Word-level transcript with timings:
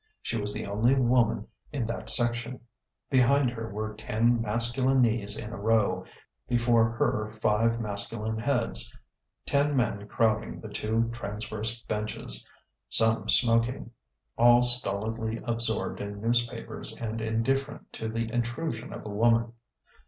She 0.23 0.35
was 0.35 0.51
the 0.51 0.65
only 0.65 0.95
woman 0.95 1.45
in 1.71 1.85
that 1.85 2.09
section. 2.09 2.61
Behind 3.11 3.51
her 3.51 3.69
were 3.71 3.93
ten 3.93 4.41
masculine 4.41 4.99
knees 4.99 5.37
in 5.37 5.51
a 5.53 5.57
row, 5.57 6.05
before 6.47 6.89
her 6.93 7.29
five 7.39 7.79
masculine 7.79 8.39
heads: 8.39 8.91
ten 9.45 9.75
men 9.75 10.07
crowding 10.07 10.59
the 10.59 10.69
two 10.69 11.11
transverse 11.13 11.83
benches, 11.83 12.49
some 12.89 13.29
smoking, 13.29 13.91
all 14.39 14.63
stolidly 14.63 15.37
absorbed 15.43 16.01
in 16.01 16.19
newspapers 16.19 16.99
and 16.99 17.21
indifferent 17.21 17.93
to 17.93 18.09
the 18.09 18.27
intrusion 18.33 18.91
of 18.93 19.05
a 19.05 19.09
woman. 19.09 19.53